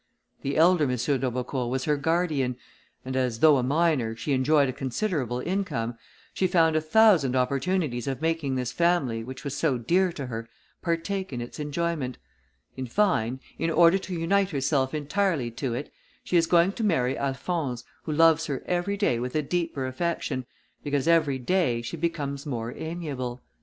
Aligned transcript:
The 0.41 0.57
elder 0.57 0.85
M. 0.85 0.95
d'Aubecourt 0.97 1.69
was 1.69 1.83
her 1.85 1.95
guardian, 1.95 2.57
and 3.05 3.15
as, 3.15 3.37
though 3.39 3.57
a 3.57 3.61
minor, 3.61 4.15
she 4.15 4.33
enjoyed 4.33 4.67
a 4.67 4.73
considerable 4.73 5.41
income, 5.41 5.95
she 6.33 6.47
found 6.47 6.75
a 6.75 6.81
thousand 6.81 7.35
opportunities 7.35 8.07
of 8.07 8.19
making 8.19 8.55
this 8.55 8.71
family, 8.71 9.23
which 9.23 9.43
was 9.43 9.55
so 9.55 9.77
dear 9.77 10.11
to 10.13 10.25
her, 10.25 10.49
partake 10.81 11.31
in 11.31 11.39
its 11.39 11.59
enjoyment; 11.59 12.17
in 12.75 12.87
fine, 12.87 13.39
in 13.59 13.69
order 13.69 13.99
to 13.99 14.15
unite 14.19 14.49
herself 14.49 14.95
entirely 14.95 15.51
to 15.51 15.75
it, 15.75 15.93
she 16.23 16.35
is 16.35 16.47
going 16.47 16.71
to 16.71 16.83
marry 16.83 17.15
Alphonse, 17.15 17.83
who 18.05 18.11
loves 18.11 18.47
her 18.47 18.63
every 18.65 18.97
day 18.97 19.19
with 19.19 19.35
a 19.35 19.43
deeper 19.43 19.85
affection, 19.85 20.47
because 20.83 21.07
every 21.07 21.37
day 21.37 21.79
she 21.83 21.95
becomes 21.95 22.47
more 22.47 22.73
amiable. 22.75 23.39